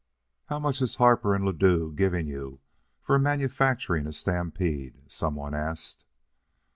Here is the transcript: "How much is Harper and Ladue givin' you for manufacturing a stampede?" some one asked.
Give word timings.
"How 0.47 0.57
much 0.57 0.81
is 0.81 0.95
Harper 0.95 1.35
and 1.35 1.45
Ladue 1.45 1.93
givin' 1.95 2.25
you 2.25 2.59
for 3.03 3.19
manufacturing 3.19 4.07
a 4.07 4.11
stampede?" 4.11 4.95
some 5.05 5.35
one 5.35 5.53
asked. 5.53 6.05